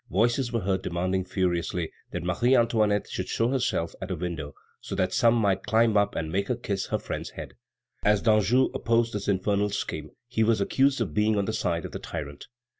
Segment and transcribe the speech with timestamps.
[0.09, 4.95] Voices were heard demanding furiously that Marie Antoinette should show herself at a window, so
[4.95, 7.53] that some one might climb up and make her kiss her friend's head.
[8.01, 11.91] As Danjou opposed this infernal scheme, he was accused of being on the side of
[11.91, 12.47] the tyrant.